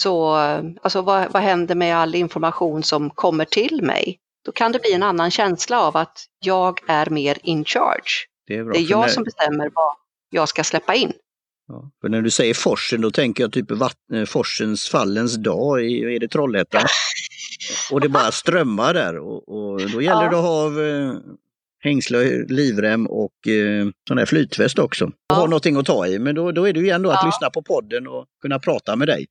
Så 0.00 0.34
alltså 0.82 1.02
vad, 1.02 1.32
vad 1.32 1.42
händer 1.42 1.74
med 1.74 1.96
all 1.96 2.14
information 2.14 2.82
som 2.82 3.10
kommer 3.10 3.44
till 3.44 3.82
mig? 3.82 4.18
Då 4.44 4.52
kan 4.52 4.72
det 4.72 4.78
bli 4.78 4.92
en 4.92 5.02
annan 5.02 5.30
känsla 5.30 5.80
av 5.80 5.96
att 5.96 6.24
jag 6.44 6.90
är 6.90 7.10
mer 7.10 7.38
in 7.42 7.64
charge. 7.64 8.26
Det 8.46 8.54
är, 8.54 8.64
Det 8.64 8.78
är 8.78 8.90
jag 8.90 9.00
när, 9.00 9.08
som 9.08 9.24
bestämmer 9.24 9.70
vad 9.74 9.96
jag 10.30 10.48
ska 10.48 10.64
släppa 10.64 10.94
in. 10.94 11.12
ja, 11.68 11.90
för 12.00 12.08
när 12.08 12.22
du 12.22 12.30
säger 12.30 12.54
forsen 12.54 13.00
då 13.00 13.10
tänker 13.10 13.44
jag 13.44 13.52
typ 13.52 13.70
vatten, 13.70 14.26
forsens 14.26 14.88
fallens 14.88 15.34
dag 15.34 15.84
i 15.84 16.14
är 16.14 16.20
det 16.20 16.28
Trollhättan. 16.28 16.82
och 17.92 18.00
det 18.00 18.08
bara 18.08 18.32
strömmar 18.32 18.94
där 18.94 19.18
och, 19.18 19.48
och 19.48 19.80
då 19.90 20.02
gäller 20.02 20.22
Ja. 20.24 20.30
det 20.30 20.36
att 20.38 20.44
ha 20.44 20.82
eh, 20.86 21.14
hängsle, 21.78 22.44
livrem 22.48 23.06
och 23.06 23.48
eh, 23.48 23.86
sån 24.08 24.18
här 24.18 24.26
flytväst 24.26 24.78
också. 24.78 25.04
Och 25.30 25.36
ha 25.36 25.44
någonting 25.46 25.76
att 25.76 25.86
ta 25.86 26.06
i 26.06 26.18
men 26.18 26.34
då, 26.34 26.52
då 26.52 26.64
är 26.68 26.72
det 26.72 26.80
ju 26.80 26.86
igen 26.86 27.02
då 27.02 27.10
att 27.10 27.18
Ja. 27.22 27.26
lyssna 27.26 27.50
på 27.50 27.62
podden 27.62 28.06
och 28.06 28.26
kunna 28.42 28.58
prata 28.58 28.96
med 28.96 29.08
dig. 29.08 29.26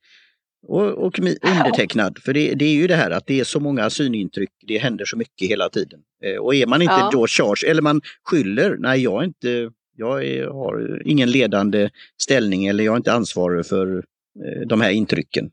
Och, 0.68 0.82
och 0.88 1.18
undertecknad, 1.58 2.18
för 2.22 2.32
det, 2.32 2.54
det 2.54 2.64
är 2.64 2.74
ju 2.74 2.86
det 2.86 2.94
här 2.94 3.10
att 3.10 3.26
det 3.26 3.40
är 3.40 3.44
så 3.44 3.60
många 3.60 3.90
synintryck, 3.90 4.50
det 4.66 4.78
händer 4.78 5.04
så 5.04 5.16
mycket 5.16 5.48
hela 5.50 5.68
tiden. 5.68 6.00
Eh, 6.24 6.36
och 6.40 6.54
är 6.54 6.66
man 6.66 6.82
inte 6.82 6.94
Ja. 6.94 7.10
då 7.12 7.26
charge, 7.26 7.70
eller 7.70 7.82
man 7.82 8.00
skyller, 8.30 8.76
nej 8.78 9.02
jag 9.02 9.22
är 9.22 9.26
inte 9.26 9.70
Jag 9.98 10.24
är, 10.24 10.46
har 10.46 11.02
ingen 11.04 11.30
ledande 11.30 11.90
ställning 12.22 12.66
eller 12.66 12.84
jag 12.84 12.92
är 12.92 12.96
inte 12.96 13.12
ansvarig 13.12 13.66
för 13.66 13.96
eh, 13.96 14.66
de 14.66 14.80
här 14.80 14.90
intrycken. 14.90 15.50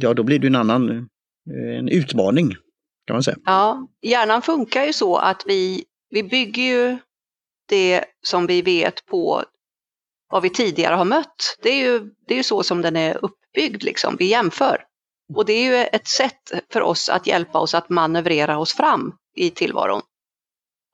Ja, 0.00 0.14
då 0.14 0.22
blir 0.22 0.38
det 0.38 0.46
en 0.46 0.54
annan 0.54 0.90
eh, 0.90 1.02
Eh, 1.50 1.78
en 1.78 1.88
utmaning 1.88 2.54
kan 3.06 3.14
man 3.14 3.22
säga. 3.22 3.36
Ja, 3.44 3.88
hjärnan 4.02 4.42
funkar 4.42 4.84
ju 4.84 4.92
så 4.92 5.16
att 5.16 5.42
vi, 5.46 5.84
vi 6.10 6.22
bygger 6.22 6.62
ju 6.62 6.98
det 7.68 8.04
som 8.22 8.46
vi 8.46 8.62
vet 8.62 9.06
på 9.06 9.44
vad 10.30 10.42
vi 10.42 10.50
tidigare 10.50 10.94
har 10.94 11.04
mött. 11.04 11.58
Det 11.62 11.68
är 11.68 11.84
ju, 11.84 12.10
det 12.26 12.34
är 12.34 12.36
ju 12.36 12.42
så 12.42 12.62
som 12.62 12.82
den 12.82 12.96
är 12.96 13.24
uppbyggd, 13.24 13.82
liksom. 13.82 14.16
vi 14.18 14.30
jämför. 14.30 14.84
Och 15.34 15.44
det 15.44 15.52
är 15.52 15.64
ju 15.64 15.76
ett 15.76 16.08
sätt 16.08 16.52
för 16.72 16.80
oss 16.80 17.08
att 17.08 17.26
hjälpa 17.26 17.58
oss 17.58 17.74
att 17.74 17.88
manövrera 17.88 18.58
oss 18.58 18.72
fram 18.72 19.12
i 19.36 19.50
tillvaron. 19.50 20.02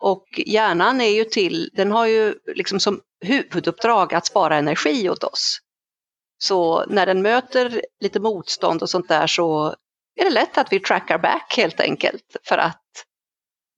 Och 0.00 0.24
hjärnan 0.46 1.00
är 1.00 1.08
ju 1.08 1.24
till, 1.24 1.70
den 1.72 1.90
har 1.90 2.06
ju 2.06 2.34
liksom 2.54 2.80
som 2.80 3.00
huvuduppdrag 3.20 4.14
att 4.14 4.26
spara 4.26 4.56
energi 4.56 5.10
åt 5.10 5.24
oss. 5.24 5.58
Så 6.38 6.86
när 6.86 7.06
den 7.06 7.22
möter 7.22 7.82
lite 8.00 8.20
motstånd 8.20 8.82
och 8.82 8.90
sånt 8.90 9.08
där 9.08 9.26
så 9.26 9.74
är 10.16 10.24
det 10.24 10.30
lätt 10.30 10.58
att 10.58 10.72
vi 10.72 10.80
trackar 10.80 11.18
back 11.18 11.54
helt 11.56 11.80
enkelt 11.80 12.36
för 12.44 12.58
att 12.58 12.82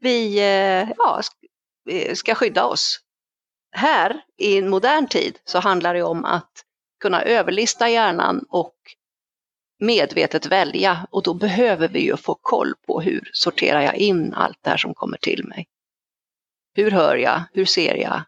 vi 0.00 0.38
eh, 0.38 0.88
ja, 0.96 1.20
eh, 1.90 2.14
ska 2.14 2.34
skydda 2.34 2.64
oss. 2.64 3.00
Här 3.72 4.22
i 4.38 4.58
en 4.58 4.68
modern 4.68 5.06
tid 5.06 5.38
så 5.44 5.58
handlar 5.58 5.94
det 5.94 6.02
om 6.02 6.24
att 6.24 6.50
kunna 7.00 7.22
överlista 7.22 7.88
hjärnan 7.88 8.44
och 8.48 8.76
medvetet 9.78 10.46
välja 10.46 11.06
och 11.10 11.22
då 11.22 11.34
behöver 11.34 11.88
vi 11.88 12.00
ju 12.00 12.16
få 12.16 12.38
koll 12.42 12.74
på 12.86 13.00
hur 13.00 13.30
sorterar 13.32 13.80
jag 13.80 13.96
in 13.96 14.34
allt 14.34 14.58
det 14.62 14.70
här 14.70 14.76
som 14.76 14.94
kommer 14.94 15.16
till 15.16 15.44
mig. 15.44 15.66
Hur 16.74 16.90
hör 16.90 17.16
jag? 17.16 17.42
Hur 17.52 17.64
ser 17.64 17.94
jag? 17.94 18.22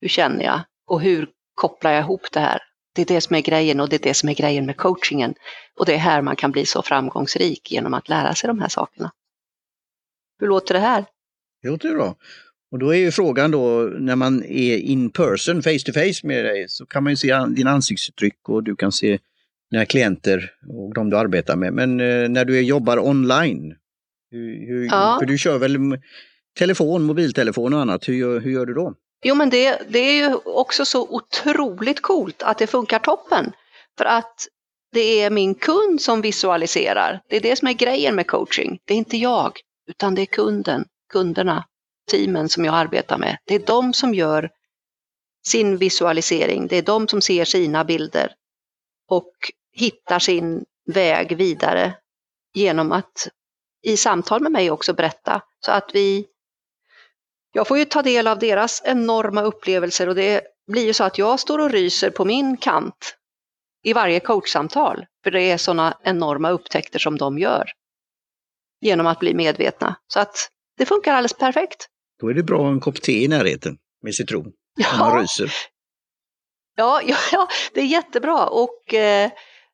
Hur 0.00 0.08
känner 0.08 0.44
jag? 0.44 0.60
Och 0.86 1.00
hur 1.00 1.30
kopplar 1.54 1.92
jag 1.92 2.00
ihop 2.00 2.32
det 2.32 2.40
här? 2.40 2.62
Det 2.94 3.02
är 3.02 3.06
det 3.06 3.20
som 3.20 3.36
är 3.36 3.40
grejen 3.40 3.80
och 3.80 3.88
det 3.88 3.96
är 3.96 4.08
det 4.08 4.14
som 4.14 4.28
är 4.28 4.34
grejen 4.34 4.66
med 4.66 4.76
coachingen. 4.76 5.34
Och 5.80 5.86
det 5.86 5.94
är 5.94 5.98
här 5.98 6.22
man 6.22 6.36
kan 6.36 6.50
bli 6.50 6.66
så 6.66 6.82
framgångsrik 6.82 7.72
genom 7.72 7.94
att 7.94 8.08
lära 8.08 8.34
sig 8.34 8.48
de 8.48 8.60
här 8.60 8.68
sakerna. 8.68 9.12
Hur 10.40 10.46
låter 10.46 10.74
det 10.74 10.80
här? 10.80 11.04
Det 11.62 11.68
låter 11.68 11.94
bra. 11.94 12.14
Och 12.70 12.78
då 12.78 12.94
är 12.94 12.98
ju 12.98 13.10
frågan 13.10 13.50
då 13.50 13.90
när 13.98 14.16
man 14.16 14.44
är 14.44 14.76
in 14.76 15.10
person, 15.10 15.62
face 15.62 15.78
to 15.86 15.92
face 15.92 16.26
med 16.26 16.44
dig, 16.44 16.68
så 16.68 16.86
kan 16.86 17.04
man 17.04 17.12
ju 17.12 17.16
se 17.16 17.46
dina 17.46 17.70
ansiktsuttryck 17.70 18.48
och 18.48 18.62
du 18.62 18.76
kan 18.76 18.92
se 18.92 19.18
dina 19.70 19.86
klienter 19.86 20.52
och 20.68 20.94
de 20.94 21.10
du 21.10 21.16
arbetar 21.16 21.56
med. 21.56 21.72
Men 21.72 22.00
eh, 22.00 22.28
när 22.28 22.44
du 22.44 22.60
jobbar 22.60 22.98
online, 22.98 23.74
hur, 24.30 24.66
hur, 24.66 24.86
ja. 24.86 25.16
för 25.20 25.26
du 25.26 25.38
kör 25.38 25.58
väl 25.58 25.78
telefon, 26.58 27.02
mobiltelefon 27.02 27.74
och 27.74 27.80
annat, 27.80 28.08
hur 28.08 28.14
gör, 28.14 28.40
hur 28.40 28.50
gör 28.50 28.66
du 28.66 28.74
då? 28.74 28.94
Jo 29.24 29.34
men 29.34 29.50
det, 29.50 29.82
det 29.88 29.98
är 29.98 30.28
ju 30.28 30.34
också 30.34 30.84
så 30.84 31.08
otroligt 31.08 32.02
coolt 32.02 32.42
att 32.42 32.58
det 32.58 32.66
funkar 32.66 32.98
toppen. 32.98 33.52
För 33.98 34.04
att 34.04 34.48
det 34.92 35.22
är 35.22 35.30
min 35.30 35.54
kund 35.54 36.00
som 36.00 36.20
visualiserar. 36.20 37.22
Det 37.28 37.36
är 37.36 37.40
det 37.40 37.56
som 37.56 37.68
är 37.68 37.72
grejen 37.72 38.14
med 38.14 38.26
coaching. 38.26 38.78
Det 38.84 38.94
är 38.94 38.98
inte 38.98 39.16
jag, 39.16 39.60
utan 39.86 40.14
det 40.14 40.22
är 40.22 40.26
kunden, 40.26 40.84
kunderna, 41.12 41.64
teamen 42.10 42.48
som 42.48 42.64
jag 42.64 42.74
arbetar 42.74 43.18
med. 43.18 43.38
Det 43.44 43.54
är 43.54 43.66
de 43.66 43.92
som 43.92 44.14
gör 44.14 44.50
sin 45.46 45.76
visualisering. 45.76 46.66
Det 46.66 46.76
är 46.76 46.82
de 46.82 47.08
som 47.08 47.20
ser 47.20 47.44
sina 47.44 47.84
bilder 47.84 48.34
och 49.08 49.32
hittar 49.72 50.18
sin 50.18 50.64
väg 50.86 51.36
vidare 51.36 51.94
genom 52.54 52.92
att 52.92 53.28
i 53.82 53.96
samtal 53.96 54.42
med 54.42 54.52
mig 54.52 54.70
också 54.70 54.94
berätta 54.94 55.42
så 55.60 55.72
att 55.72 55.90
vi 55.94 56.26
jag 57.52 57.68
får 57.68 57.78
ju 57.78 57.84
ta 57.84 58.02
del 58.02 58.26
av 58.26 58.38
deras 58.38 58.82
enorma 58.84 59.42
upplevelser 59.42 60.08
och 60.08 60.14
det 60.14 60.42
blir 60.66 60.86
ju 60.86 60.92
så 60.92 61.04
att 61.04 61.18
jag 61.18 61.40
står 61.40 61.58
och 61.58 61.70
ryser 61.70 62.10
på 62.10 62.24
min 62.24 62.56
kant 62.56 63.16
i 63.82 63.92
varje 63.92 64.20
coachsamtal, 64.20 65.06
för 65.24 65.30
det 65.30 65.42
är 65.42 65.56
sådana 65.56 65.98
enorma 66.02 66.50
upptäckter 66.50 66.98
som 66.98 67.18
de 67.18 67.38
gör 67.38 67.70
genom 68.80 69.06
att 69.06 69.18
bli 69.18 69.34
medvetna. 69.34 69.96
Så 70.06 70.20
att 70.20 70.50
det 70.78 70.86
funkar 70.86 71.14
alldeles 71.14 71.32
perfekt. 71.32 71.86
Då 72.20 72.28
är 72.28 72.34
det 72.34 72.42
bra 72.42 72.68
en 72.68 72.80
kopp 72.80 73.02
te 73.02 73.24
i 73.24 73.28
närheten 73.28 73.78
med 74.02 74.14
citron, 74.14 74.52
ja. 74.76 74.98
man 74.98 75.20
ryser. 75.20 75.52
Ja, 76.76 77.00
ja, 77.06 77.16
ja, 77.32 77.48
det 77.74 77.80
är 77.80 77.86
jättebra 77.86 78.46
och 78.46 78.94
eh, 78.94 79.30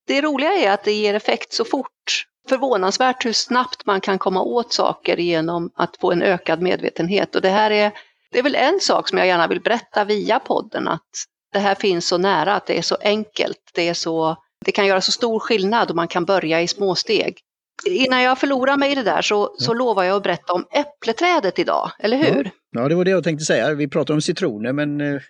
det 0.07 0.21
roliga 0.21 0.53
är 0.53 0.71
att 0.71 0.85
det 0.85 0.93
ger 0.93 1.15
effekt 1.15 1.53
så 1.53 1.65
fort 1.65 2.27
förvånansvärt 2.49 3.25
hur 3.25 3.33
snabbt 3.33 3.87
man 3.87 4.01
kan 4.01 4.19
komma 4.19 4.43
åt 4.43 4.73
saker 4.73 5.17
genom 5.17 5.71
att 5.75 5.97
få 5.97 6.13
en 6.13 6.23
ökad 6.23 6.63
medvetenhet. 6.63 7.35
Och 7.35 7.43
det 7.43 7.49
här 7.49 7.71
är, 7.71 7.93
det 8.31 8.39
är 8.39 8.43
väl 8.43 8.55
en 8.55 8.81
sak 8.81 9.09
som 9.09 9.19
jag 9.19 9.27
gärna 9.27 9.47
vill 9.47 9.61
berätta 9.61 10.05
via 10.05 10.39
podden, 10.39 10.89
att 10.89 11.11
det 11.57 11.61
här 11.61 11.75
finns 11.75 12.09
så 12.09 12.19
nära, 12.19 12.55
att 12.55 12.67
det 12.67 12.79
är 12.79 12.83
så 12.83 12.97
enkelt, 13.01 13.59
det, 13.75 13.89
är 13.89 13.95
så, 13.95 14.37
det 14.65 14.73
kan 14.73 14.87
göra 14.87 15.01
så 15.01 15.13
stor 15.13 15.39
skillnad 15.39 15.91
och 15.91 15.97
man 15.97 16.09
kan 16.09 16.25
börja 16.25 16.63
i 16.63 16.69
små 16.69 16.95
steg. 16.95 17.39
Innan 17.87 18.23
jag 18.23 18.39
förlorar 18.39 18.77
mig 18.77 18.93
i 18.93 18.95
det 18.95 19.03
där 19.03 19.23
så, 19.23 19.55
så 19.59 19.75
lovar 19.75 20.05
jag 20.05 20.17
att 20.17 20.23
berätta 20.23 20.53
om 20.53 20.67
äppleträdet 20.71 21.59
idag, 21.59 21.91
eller 21.99 22.17
hur? 22.17 22.45
Ja. 22.45 22.81
ja, 22.81 22.89
det 22.89 22.95
var 22.95 23.05
det 23.05 23.11
jag 23.11 23.25
tänkte 23.25 23.45
säga. 23.45 23.75
Vi 23.75 23.89
pratar 23.89 24.15
om 24.15 24.21
citroner 24.21 24.73
men 24.73 25.01
eh, 25.01 25.21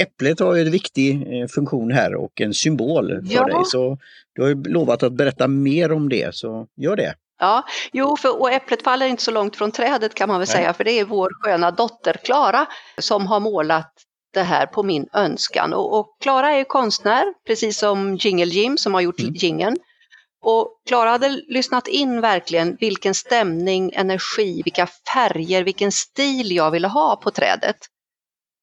Äpplet 0.00 0.40
har 0.40 0.54
ju 0.54 0.62
en 0.62 0.70
viktig 0.70 1.40
eh, 1.40 1.46
funktion 1.46 1.90
här 1.90 2.14
och 2.14 2.40
en 2.40 2.54
symbol 2.54 3.08
för 3.08 3.34
ja. 3.34 3.44
dig. 3.44 3.64
Så 3.64 3.98
du 4.34 4.42
har 4.42 4.48
ju 4.48 4.62
lovat 4.62 5.02
att 5.02 5.12
berätta 5.12 5.48
mer 5.48 5.92
om 5.92 6.08
det, 6.08 6.34
så 6.34 6.66
gör 6.76 6.96
det. 6.96 7.14
Ja, 7.40 7.64
jo, 7.92 8.16
för, 8.16 8.40
och 8.40 8.50
äpplet 8.50 8.82
faller 8.82 9.06
inte 9.06 9.22
så 9.22 9.30
långt 9.30 9.56
från 9.56 9.72
trädet 9.72 10.14
kan 10.14 10.28
man 10.28 10.40
väl 10.40 10.48
Nej. 10.48 10.56
säga, 10.56 10.72
för 10.72 10.84
det 10.84 10.90
är 10.90 11.04
vår 11.04 11.30
sköna 11.42 11.70
dotter 11.70 12.12
Klara 12.24 12.66
som 12.98 13.26
har 13.26 13.40
målat 13.40 13.92
det 14.32 14.42
här 14.42 14.66
på 14.66 14.82
min 14.82 15.08
önskan. 15.12 15.74
Och 15.74 16.16
Klara 16.20 16.50
är 16.50 16.64
konstnär, 16.64 17.24
precis 17.46 17.78
som 17.78 18.16
Jingle 18.16 18.44
Jim 18.44 18.78
som 18.78 18.94
har 18.94 19.00
gjort 19.00 19.20
mm. 19.20 19.34
gingen. 19.34 19.76
Och 20.42 20.80
Klara 20.86 21.10
hade 21.10 21.28
lyssnat 21.28 21.88
in 21.88 22.20
verkligen 22.20 22.76
vilken 22.80 23.14
stämning, 23.14 23.92
energi, 23.94 24.62
vilka 24.64 24.88
färger, 25.14 25.64
vilken 25.64 25.92
stil 25.92 26.52
jag 26.52 26.70
ville 26.70 26.88
ha 26.88 27.16
på 27.16 27.30
trädet. 27.30 27.76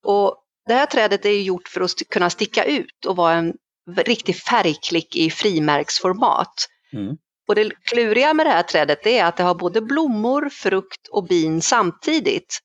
Och 0.05 0.43
det 0.67 0.73
här 0.73 0.85
trädet 0.85 1.25
är 1.25 1.29
gjort 1.29 1.67
för 1.67 1.81
att 1.81 2.09
kunna 2.09 2.29
sticka 2.29 2.65
ut 2.65 3.05
och 3.05 3.15
vara 3.15 3.33
en 3.33 3.53
riktig 3.95 4.35
färgklick 4.35 5.15
i 5.15 5.29
frimärksformat. 5.29 6.67
Mm. 6.93 7.17
Och 7.47 7.55
det 7.55 7.71
kluriga 7.83 8.33
med 8.33 8.45
det 8.45 8.49
här 8.49 8.63
trädet 8.63 9.07
är 9.07 9.25
att 9.25 9.37
det 9.37 9.43
har 9.43 9.55
både 9.55 9.81
blommor, 9.81 10.49
frukt 10.49 11.07
och 11.07 11.23
bin 11.23 11.61
samtidigt. 11.61 12.59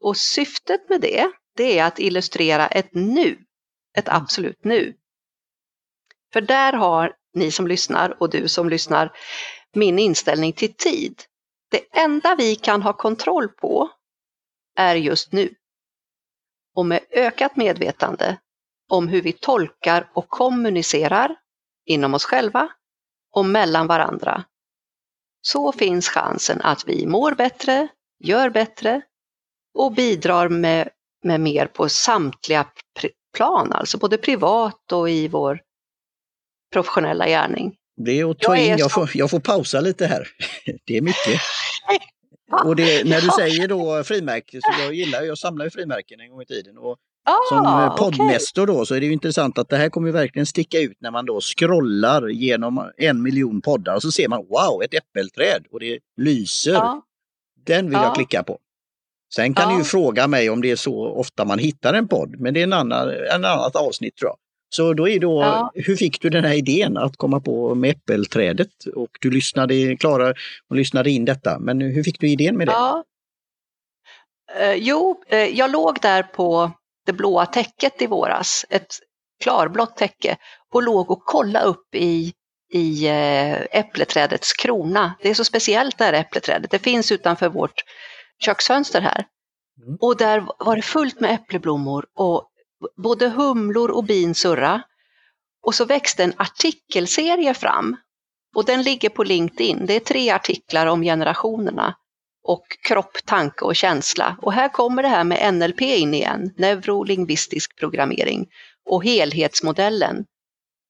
Och 0.00 0.16
syftet 0.16 0.88
med 0.88 1.00
det, 1.00 1.30
det 1.56 1.78
är 1.78 1.84
att 1.84 1.98
illustrera 1.98 2.66
ett 2.66 2.94
nu, 2.94 3.38
ett 3.98 4.08
mm. 4.08 4.22
absolut 4.22 4.64
nu. 4.64 4.96
För 6.32 6.40
där 6.40 6.72
har 6.72 7.16
ni 7.34 7.50
som 7.50 7.66
lyssnar 7.66 8.22
och 8.22 8.30
du 8.30 8.48
som 8.48 8.68
lyssnar 8.68 9.12
min 9.74 9.98
inställning 9.98 10.52
till 10.52 10.74
tid. 10.74 11.22
Det 11.70 11.98
enda 11.98 12.34
vi 12.34 12.56
kan 12.56 12.82
ha 12.82 12.92
kontroll 12.92 13.48
på 13.48 13.90
är 14.76 14.94
just 14.94 15.32
nu 15.32 15.54
och 16.74 16.86
med 16.86 17.00
ökat 17.10 17.56
medvetande 17.56 18.38
om 18.88 19.08
hur 19.08 19.22
vi 19.22 19.32
tolkar 19.32 20.10
och 20.14 20.28
kommunicerar 20.28 21.36
inom 21.84 22.14
oss 22.14 22.24
själva 22.24 22.68
och 23.32 23.46
mellan 23.46 23.86
varandra, 23.86 24.44
så 25.40 25.72
finns 25.72 26.08
chansen 26.08 26.62
att 26.62 26.88
vi 26.88 27.06
mår 27.06 27.34
bättre, 27.34 27.88
gör 28.18 28.50
bättre 28.50 29.02
och 29.74 29.92
bidrar 29.92 30.48
med, 30.48 30.90
med 31.22 31.40
mer 31.40 31.66
på 31.66 31.88
samtliga 31.88 32.66
plan, 33.36 33.72
alltså 33.72 33.98
både 33.98 34.18
privat 34.18 34.92
och 34.92 35.10
i 35.10 35.28
vår 35.28 35.60
professionella 36.72 37.26
gärning. 37.26 37.74
Det 37.96 38.20
är 38.20 38.30
att 38.30 38.38
ta 38.38 38.56
in, 38.56 38.78
jag 38.78 38.92
får, 38.92 39.10
jag 39.14 39.30
får 39.30 39.40
pausa 39.40 39.80
lite 39.80 40.06
här. 40.06 40.28
Det 40.86 40.96
är 40.96 41.02
mycket. 41.02 41.40
Och 42.64 42.76
det, 42.76 43.04
när 43.04 43.20
du 43.20 43.28
säger 43.38 43.68
då 43.68 44.04
frimärke, 44.04 44.58
så 44.62 44.82
jag 44.82 44.94
gillar 44.94 45.22
jag 45.22 45.38
samlar 45.38 45.64
ju 45.64 45.70
frimärken 45.70 46.20
en 46.20 46.30
gång 46.30 46.42
i 46.42 46.46
tiden. 46.46 46.78
Och 46.78 46.98
ah, 47.24 47.48
som 47.48 47.96
poddmäster 47.98 48.62
okay. 48.62 48.74
då 48.74 48.86
så 48.86 48.94
är 48.94 49.00
det 49.00 49.06
ju 49.06 49.12
intressant 49.12 49.58
att 49.58 49.68
det 49.68 49.76
här 49.76 49.88
kommer 49.88 50.10
verkligen 50.10 50.46
sticka 50.46 50.78
ut 50.80 50.96
när 51.00 51.10
man 51.10 51.26
då 51.26 51.40
scrollar 51.40 52.28
genom 52.28 52.90
en 52.96 53.22
miljon 53.22 53.60
poddar 53.60 53.94
och 53.94 54.02
så 54.02 54.12
ser 54.12 54.28
man 54.28 54.38
wow, 54.38 54.82
ett 54.84 54.94
äppelträd 54.94 55.64
och 55.72 55.80
det 55.80 55.98
lyser. 56.16 56.74
Ah. 56.74 57.02
Den 57.66 57.86
vill 57.86 57.96
ah. 57.96 58.04
jag 58.04 58.14
klicka 58.14 58.42
på. 58.42 58.58
Sen 59.34 59.54
kan 59.54 59.72
ni 59.72 59.78
ju 59.78 59.84
fråga 59.84 60.26
mig 60.26 60.50
om 60.50 60.62
det 60.62 60.70
är 60.70 60.76
så 60.76 61.06
ofta 61.06 61.44
man 61.44 61.58
hittar 61.58 61.94
en 61.94 62.08
podd, 62.08 62.40
men 62.40 62.54
det 62.54 62.60
är 62.60 62.64
en 62.64 62.72
annan, 62.72 63.08
en 63.10 63.44
annat 63.44 63.76
avsnitt 63.76 64.16
tror 64.16 64.28
jag. 64.28 64.36
Så 64.74 64.94
då 64.94 65.08
är 65.08 65.20
då, 65.20 65.42
ja. 65.42 65.72
hur 65.74 65.96
fick 65.96 66.20
du 66.20 66.30
den 66.30 66.44
här 66.44 66.54
idén 66.54 66.96
att 66.96 67.16
komma 67.16 67.40
på 67.40 67.74
med 67.74 67.90
äppelträdet? 67.90 68.68
Och 68.94 69.10
du 69.20 69.30
lyssnade, 69.30 69.96
Klara, 69.96 70.34
och 70.70 70.76
lyssnade 70.76 71.10
in 71.10 71.24
detta, 71.24 71.58
men 71.58 71.80
hur 71.80 72.02
fick 72.02 72.20
du 72.20 72.28
idén 72.28 72.56
med 72.56 72.66
det? 72.66 72.72
Ja. 72.72 73.04
Eh, 74.56 74.74
jo, 74.74 75.22
eh, 75.28 75.38
jag 75.38 75.70
låg 75.70 75.98
där 76.02 76.22
på 76.22 76.70
det 77.06 77.12
blåa 77.12 77.46
täcket 77.46 78.02
i 78.02 78.06
våras, 78.06 78.66
ett 78.70 78.94
klarblått 79.42 79.96
täcke, 79.96 80.36
och 80.72 80.82
låg 80.82 81.10
och 81.10 81.24
kollade 81.24 81.66
upp 81.66 81.94
i, 81.94 82.32
i 82.72 83.06
eh, 83.08 83.78
äppleträdets 83.78 84.52
krona. 84.52 85.14
Det 85.22 85.30
är 85.30 85.34
så 85.34 85.44
speciellt 85.44 85.98
det 85.98 86.04
här 86.04 86.12
äppleträdet, 86.12 86.70
det 86.70 86.78
finns 86.78 87.12
utanför 87.12 87.48
vårt 87.48 87.84
köksfönster 88.42 89.00
här. 89.00 89.26
Mm. 89.82 89.98
Och 90.00 90.16
där 90.16 90.46
var 90.58 90.76
det 90.76 90.82
fullt 90.82 91.20
med 91.20 91.34
äppleblommor 91.34 92.06
och 92.14 92.48
både 92.96 93.28
humlor 93.28 93.90
och 93.90 94.04
bin 94.04 94.34
surra. 94.34 94.82
Och 95.62 95.74
så 95.74 95.84
växte 95.84 96.24
en 96.24 96.34
artikelserie 96.36 97.54
fram 97.54 97.96
och 98.56 98.64
den 98.64 98.82
ligger 98.82 99.08
på 99.08 99.24
LinkedIn. 99.24 99.86
Det 99.86 99.96
är 99.96 100.00
tre 100.00 100.30
artiklar 100.30 100.86
om 100.86 101.02
generationerna 101.02 101.94
och 102.42 102.66
kropp, 102.88 103.18
tanke 103.24 103.64
och 103.64 103.76
känsla. 103.76 104.36
Och 104.42 104.52
här 104.52 104.68
kommer 104.68 105.02
det 105.02 105.08
här 105.08 105.24
med 105.24 105.54
NLP 105.54 105.80
in 105.80 106.14
igen, 106.14 106.54
neurolingvistisk 106.56 107.78
programmering 107.78 108.46
och 108.90 109.04
helhetsmodellen 109.04 110.24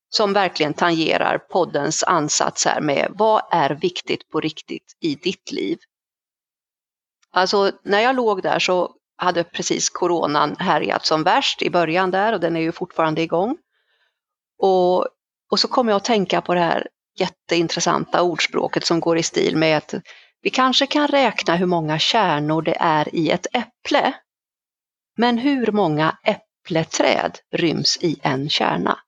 som 0.08 0.32
verkligen 0.32 0.74
tangerar 0.74 1.38
poddens 1.38 2.04
ansats 2.04 2.66
här 2.66 2.80
med 2.80 3.12
vad 3.14 3.42
är 3.50 3.70
viktigt 3.70 4.30
på 4.30 4.40
riktigt 4.40 4.96
i 5.00 5.14
ditt 5.14 5.52
liv? 5.52 5.78
Alltså 7.32 7.72
när 7.84 8.00
jag 8.00 8.16
låg 8.16 8.42
där 8.42 8.58
så 8.58 8.94
hade 9.16 9.44
precis 9.44 9.90
coronan 9.90 10.56
härjat 10.58 11.06
som 11.06 11.22
värst 11.22 11.62
i 11.62 11.70
början 11.70 12.10
där 12.10 12.32
och 12.32 12.40
den 12.40 12.56
är 12.56 12.60
ju 12.60 12.72
fortfarande 12.72 13.22
igång. 13.22 13.58
Och, 14.58 14.98
och 15.50 15.58
så 15.58 15.68
kom 15.68 15.88
jag 15.88 15.96
att 15.96 16.04
tänka 16.04 16.40
på 16.40 16.54
det 16.54 16.60
här 16.60 16.88
jätteintressanta 17.18 18.22
ordspråket 18.22 18.84
som 18.84 19.00
går 19.00 19.18
i 19.18 19.22
stil 19.22 19.56
med 19.56 19.76
att 19.76 19.94
vi 20.42 20.50
kanske 20.50 20.86
kan 20.86 21.08
räkna 21.08 21.56
hur 21.56 21.66
många 21.66 21.98
kärnor 21.98 22.62
det 22.62 22.76
är 22.80 23.14
i 23.14 23.30
ett 23.30 23.46
äpple. 23.52 24.14
Men 25.16 25.38
hur 25.38 25.72
många 25.72 26.18
äppleträd 26.24 27.38
ryms 27.50 27.98
i 28.00 28.20
en 28.22 28.48
kärna? 28.48 28.98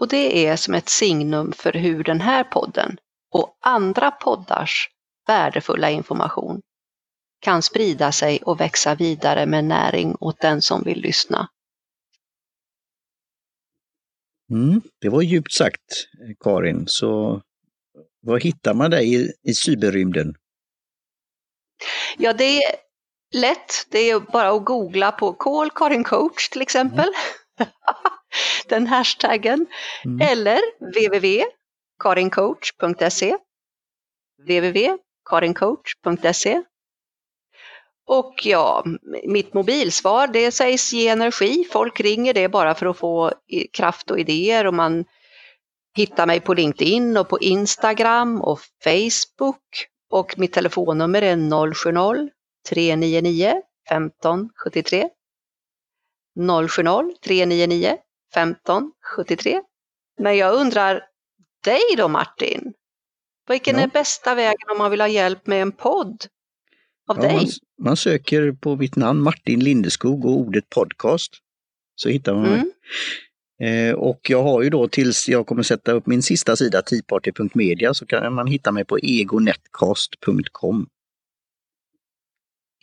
Och 0.00 0.08
det 0.08 0.46
är 0.46 0.56
som 0.56 0.74
ett 0.74 0.88
signum 0.88 1.52
för 1.52 1.72
hur 1.72 2.04
den 2.04 2.20
här 2.20 2.44
podden 2.44 2.96
och 3.32 3.56
andra 3.60 4.10
poddars 4.10 4.88
värdefulla 5.26 5.90
information 5.90 6.60
kan 7.40 7.62
sprida 7.62 8.12
sig 8.12 8.42
och 8.42 8.60
växa 8.60 8.94
vidare 8.94 9.46
med 9.46 9.64
näring 9.64 10.16
åt 10.20 10.40
den 10.40 10.62
som 10.62 10.82
vill 10.82 11.00
lyssna. 11.00 11.48
Mm, 14.50 14.82
det 15.00 15.08
var 15.08 15.22
djupt 15.22 15.52
sagt, 15.52 15.80
Karin. 16.40 16.84
Så 16.86 17.42
var 18.20 18.40
hittar 18.40 18.74
man 18.74 18.90
dig 18.90 19.14
i, 19.14 19.32
i 19.42 19.54
cyberrymden? 19.54 20.34
Ja, 22.18 22.32
det 22.32 22.62
är 22.62 22.76
lätt. 23.34 23.86
Det 23.90 23.98
är 23.98 24.20
bara 24.20 24.50
att 24.50 24.64
googla 24.64 25.12
på 25.12 25.32
Call 25.32 25.70
Karin 25.70 26.04
Coach 26.04 26.48
till 26.48 26.62
exempel. 26.62 27.08
Mm. 27.58 27.72
Den 28.68 28.86
hashtaggen. 28.86 29.66
Mm. 30.04 30.28
Eller 30.28 30.60
KarinCoach.se. 32.02 33.36
www.karincoach.se 34.38 36.62
och 38.06 38.46
ja, 38.46 38.84
mitt 39.24 39.54
mobilsvar 39.54 40.26
det 40.26 40.52
sägs 40.52 40.92
ge 40.92 41.08
energi. 41.08 41.68
Folk 41.72 42.00
ringer 42.00 42.34
det 42.34 42.48
bara 42.48 42.74
för 42.74 42.86
att 42.86 42.98
få 42.98 43.32
kraft 43.72 44.10
och 44.10 44.18
idéer 44.18 44.66
och 44.66 44.74
man 44.74 45.04
hittar 45.96 46.26
mig 46.26 46.40
på 46.40 46.54
LinkedIn 46.54 47.16
och 47.16 47.28
på 47.28 47.38
Instagram 47.38 48.42
och 48.42 48.60
Facebook 48.84 49.86
och 50.10 50.38
mitt 50.38 50.52
telefonnummer 50.52 51.22
är 51.22 51.36
070-399 51.36 52.30
1573. 53.90 55.08
070 56.68 57.14
399 57.24 57.96
1573. 58.34 59.62
Men 60.18 60.36
jag 60.36 60.54
undrar 60.54 61.02
dig 61.64 61.80
då 61.96 62.08
Martin? 62.08 62.72
Vilken 63.48 63.76
ja. 63.76 63.82
är 63.82 63.86
bästa 63.86 64.34
vägen 64.34 64.70
om 64.70 64.78
man 64.78 64.90
vill 64.90 65.00
ha 65.00 65.08
hjälp 65.08 65.46
med 65.46 65.62
en 65.62 65.72
podd? 65.72 66.26
Av 67.08 67.16
ja, 67.16 67.22
dig? 67.22 67.36
Man, 67.36 67.46
man, 67.82 67.96
söker 67.96 68.52
på 68.52 68.76
mitt 68.76 68.96
namn 68.96 69.22
Martin 69.22 69.60
Lindeskog 69.60 70.24
och 70.24 70.32
ordet 70.32 70.70
podcast. 70.70 71.32
Så 71.94 72.08
hittar 72.08 72.34
man 72.34 72.46
mm. 72.46 72.58
mig. 72.58 72.72
Eh, 73.62 73.94
och 73.94 74.20
jag 74.28 74.42
har 74.42 74.62
ju 74.62 74.70
då 74.70 74.88
tills 74.88 75.28
jag 75.28 75.46
kommer 75.46 75.62
sätta 75.62 75.92
upp 75.92 76.06
min 76.06 76.22
sista 76.22 76.56
sida, 76.56 76.82
teaparty.media, 76.82 77.94
så 77.94 78.06
kan 78.06 78.34
man 78.34 78.46
hitta 78.46 78.72
mig 78.72 78.84
på 78.84 78.98
egonetcast.com. 78.98 80.86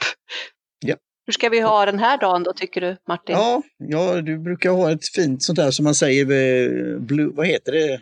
Ja. 0.79 0.95
Hur 1.25 1.33
ska 1.33 1.49
vi 1.49 1.59
ha 1.59 1.85
den 1.85 1.99
här 1.99 2.17
dagen 2.17 2.43
då 2.43 2.53
tycker 2.53 2.81
du 2.81 2.97
Martin? 3.07 3.35
Ja, 3.35 3.61
ja 3.77 4.21
du 4.21 4.37
brukar 4.37 4.69
ha 4.69 4.91
ett 4.91 5.07
fint 5.07 5.43
sånt 5.43 5.55
där 5.55 5.71
som 5.71 5.83
man 5.83 5.95
säger, 5.95 6.23
eh, 6.23 6.99
blue, 6.99 7.31
vad 7.33 7.47
heter 7.47 7.71
det, 7.71 8.01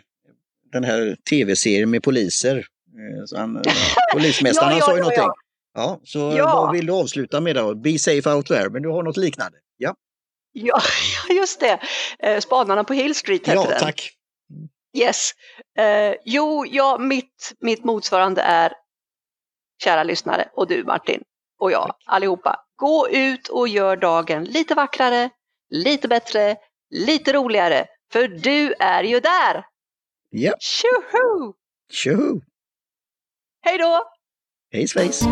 den 0.72 0.84
här 0.84 1.16
tv-serien 1.30 1.90
med 1.90 2.02
poliser. 2.02 2.56
Eh, 2.56 3.24
så 3.26 3.38
han, 3.38 3.62
polismästaren 4.12 4.70
ja, 4.70 4.78
ja, 4.78 4.84
sa 4.84 4.92
ju 4.92 4.98
ja, 4.98 5.02
någonting. 5.02 5.41
Ja, 5.74 6.00
så 6.04 6.30
vad 6.30 6.72
vill 6.72 6.86
du 6.86 6.92
avsluta 6.92 7.40
med 7.40 7.56
då? 7.56 7.74
Be 7.74 7.98
safe 7.98 8.30
out 8.30 8.46
there, 8.46 8.70
men 8.70 8.82
du 8.82 8.88
har 8.88 9.02
något 9.02 9.16
liknande? 9.16 9.58
Ja. 9.76 9.94
Ja, 10.52 10.80
just 11.28 11.60
det. 11.60 11.80
Eh, 12.18 12.40
Spanarna 12.40 12.84
på 12.84 12.92
Hill 12.94 13.14
Street 13.14 13.46
hette 13.46 13.60
ja, 13.62 13.68
den. 13.68 13.80
tack. 13.80 14.10
Yes. 14.96 15.30
Eh, 15.78 16.14
jo, 16.24 16.66
ja, 16.66 16.98
mitt, 16.98 17.52
mitt 17.60 17.84
motsvarande 17.84 18.42
är, 18.42 18.72
kära 19.84 20.02
lyssnare, 20.02 20.48
och 20.54 20.68
du 20.68 20.84
Martin, 20.84 21.22
och 21.58 21.72
jag, 21.72 21.86
tack. 21.86 21.96
allihopa. 22.06 22.60
Gå 22.76 23.08
ut 23.08 23.48
och 23.48 23.68
gör 23.68 23.96
dagen 23.96 24.44
lite 24.44 24.74
vackrare, 24.74 25.30
lite 25.70 26.08
bättre, 26.08 26.56
lite 26.90 27.32
roligare, 27.32 27.86
för 28.12 28.28
du 28.28 28.74
är 28.78 29.04
ju 29.04 29.20
där! 29.20 29.66
Ja. 30.30 30.54
Tjoho! 30.60 31.54
Tjoho! 31.90 32.40
Hej 33.64 33.78
då! 33.78 34.02
Hej 34.72 34.88
svejs! 34.88 35.22